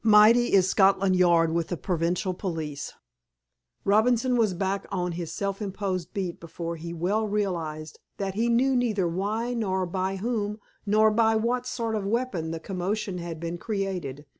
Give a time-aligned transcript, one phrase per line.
[0.03, 2.91] Mighty is Scotland Yard with the provincial police.
[3.85, 8.75] Robinson was back on his self imposed beat before he well realized that he knew
[8.75, 13.59] neither why nor by whom nor by what sort of weapon the commotion had been
[13.59, 14.25] created.